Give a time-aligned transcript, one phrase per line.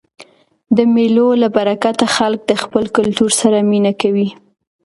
[0.77, 4.27] د مېلو له برکته خلک له خپل کلتور سره مینه کوي.